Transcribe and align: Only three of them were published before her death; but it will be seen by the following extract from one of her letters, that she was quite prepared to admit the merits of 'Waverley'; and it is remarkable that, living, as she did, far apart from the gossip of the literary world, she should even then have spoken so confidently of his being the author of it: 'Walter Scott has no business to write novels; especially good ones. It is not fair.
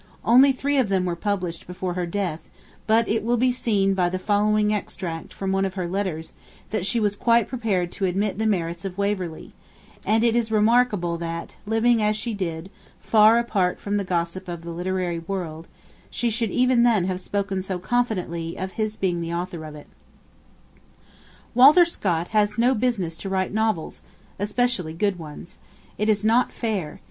Only 0.25 0.51
three 0.51 0.79
of 0.79 0.89
them 0.89 1.05
were 1.05 1.15
published 1.15 1.67
before 1.67 1.93
her 1.93 2.07
death; 2.07 2.49
but 2.87 3.07
it 3.07 3.23
will 3.23 3.37
be 3.37 3.51
seen 3.51 3.93
by 3.93 4.09
the 4.09 4.17
following 4.17 4.73
extract 4.73 5.31
from 5.31 5.51
one 5.51 5.63
of 5.63 5.75
her 5.75 5.87
letters, 5.87 6.33
that 6.71 6.87
she 6.87 6.99
was 6.99 7.15
quite 7.15 7.47
prepared 7.47 7.91
to 7.91 8.05
admit 8.05 8.39
the 8.39 8.47
merits 8.47 8.83
of 8.83 8.97
'Waverley'; 8.97 9.53
and 10.03 10.23
it 10.23 10.35
is 10.35 10.51
remarkable 10.51 11.19
that, 11.19 11.55
living, 11.67 12.01
as 12.01 12.17
she 12.17 12.33
did, 12.33 12.71
far 12.99 13.37
apart 13.37 13.79
from 13.79 13.97
the 13.97 14.03
gossip 14.03 14.47
of 14.47 14.63
the 14.63 14.71
literary 14.71 15.19
world, 15.19 15.67
she 16.09 16.31
should 16.31 16.49
even 16.49 16.81
then 16.81 17.05
have 17.05 17.21
spoken 17.21 17.61
so 17.61 17.77
confidently 17.77 18.57
of 18.57 18.71
his 18.71 18.97
being 18.97 19.21
the 19.21 19.31
author 19.31 19.63
of 19.63 19.75
it: 19.75 19.85
'Walter 21.53 21.85
Scott 21.85 22.29
has 22.29 22.57
no 22.57 22.73
business 22.73 23.15
to 23.17 23.29
write 23.29 23.53
novels; 23.53 24.01
especially 24.39 24.93
good 24.95 25.19
ones. 25.19 25.59
It 25.99 26.09
is 26.09 26.25
not 26.25 26.51
fair. 26.51 26.99